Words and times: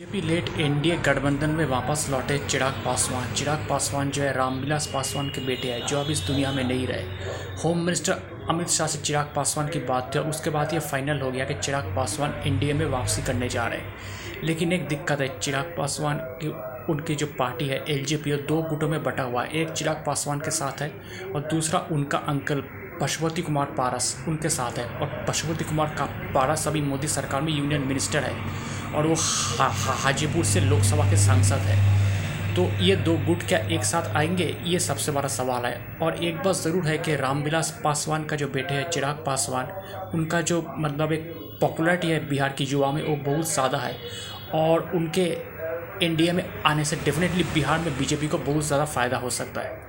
BJP 0.00 0.20
late 0.20 0.48
NDA 0.58 0.96
गठबंधन 0.96 1.50
में 1.50 1.64
वापस 1.66 2.06
लौटे 2.10 2.38
चिराग 2.38 2.72
पासवान। 2.72 3.32
चिराग 3.32 3.66
पासवान 3.70 4.10
जो 4.10 4.22
है, 4.22 4.32
रामविलास 4.32 4.86
पासवान 4.86 5.28
के 5.28 5.46
बेटे 5.46 5.68
हैं, 5.68 5.86
जो 5.86 6.00
अब 6.00 6.10
इस 6.10 6.20
दुनिया 6.20 6.52
में 6.52 6.64
नहीं 6.64 6.86
रहे। 6.86 7.02
होम 7.64 7.78
मिनिस्टर 7.78 8.46
अमित 8.48 8.68
शाह 8.68 8.86
से 8.86 8.98
चिराग 8.98 9.32
पासवान 9.36 9.68
की 9.68 9.78
बात 9.78 10.16
हुई 10.16 10.24
उसके 10.24 10.50
बाद 10.50 10.72
ये 10.72 10.78
फाइनल 10.78 11.20
हो 11.20 11.30
गया 11.30 11.44
कि 11.44 11.54
चिराग 11.54 11.84
पासवान 11.96 12.34
एनडीए 12.46 12.72
में 12.72 12.86
वापसी 12.86 13.22
करने 13.22 13.48
जा 13.48 13.66
रहे 13.66 13.78
हैं। 13.78 13.94
लेकिन 14.44 14.72
एक 14.72 14.88
दिक्कत 14.88 15.20
है, 15.20 15.38
चिराग 15.38 15.74
पासवान 15.78 16.18
की, 16.18 16.48
उनकी 16.92 17.14
जो 17.14 17.26
पार्टी 17.26 17.68
है, 17.68 17.84
एलजेपी 17.88 18.32
दो 18.32 18.62
गुटों 18.62 18.88
में 18.88 19.02
बटा 19.02 19.22
हुआ 19.22 19.44
है। 19.44 19.50
एक 19.52 19.70
चिराग 19.70 20.04
पासवान 20.06 20.40
के 20.40 20.50
साथ 20.50 20.82
है 20.82 20.92
और 21.34 21.40
दूसरा 21.40 21.86
उनका 21.92 22.18
अंकल 22.18 22.64
पशुपति 23.00 23.42
कुमार 23.42 23.66
पारस 23.66 24.24
उनके 24.28 24.48
साथ 24.48 24.78
है। 24.78 24.86
और 24.88 25.24
पशुपति 25.28 25.64
कुमार 25.64 25.88
का 25.88 26.04
पारस 26.34 26.68
अभी 26.68 26.80
मोदी 26.80 27.08
सरकार 27.08 27.42
में 27.42 27.52
यूनियन 27.52 27.80
मिनिस्टर 27.80 28.18
है। 28.18 28.65
और 28.86 29.06
वो 29.06 29.14
हा, 29.14 29.66
हा, 29.66 29.94
हाजीपुर 29.94 30.44
से 30.44 30.60
लोकसभा 30.60 31.10
के 31.10 31.16
सांसद 31.16 31.66
है। 31.66 32.54
तो 32.54 32.68
ये 32.80 32.96
दो 32.96 33.16
गुट 33.26 33.42
क्या 33.42 33.58
एक 33.58 33.84
साथ 33.84 34.14
आएँगे? 34.16 34.44
ये 34.64 34.78
सबसे 34.78 35.12
बड़ा 35.12 35.28
सवाल 35.28 35.64
है। 35.64 35.98
और 36.02 36.24
एक 36.24 36.36
बात 36.36 36.54
ज़रूर 36.54 36.86
है 36.86 36.96
कि 36.98 37.16
रामविलास 37.16 37.70
पासवान 37.84 38.24
का 38.24 38.36
जो 38.36 38.48
बेटे 38.48 38.74
है 38.74 38.88
चिराग 38.90 39.22
पासवान 39.26 39.72
उनका 40.14 40.40
जो 40.40 40.64
मतलब 40.78 41.12
एक 41.12 41.32
पॉपुलरिटी 41.60 42.10
है 42.10 42.28
बिहार 42.28 42.52
की 42.52 42.64
युवा 42.64 42.92
में 42.92 43.02
वो 43.02 43.16
बहुत 43.24 43.52
ज़्यादा 43.52 43.78
है। 43.78 43.96
और 44.54 44.90
उनके 44.94 45.26
इंडिया 46.02 46.32
में 46.32 46.44
आने 46.66 46.84
से 46.84 46.96
डेफिनेटली 46.96 47.44
बिहार 47.54 47.78
में 47.78 47.96
बीजेपी 47.98 48.28
को 48.28 48.38
बहुत 48.38 48.64
ज़्यादा 48.64 48.84
फ़ायदा 48.84 49.16
हो 49.16 49.30
सकता 49.30 49.60
है। 49.60 49.84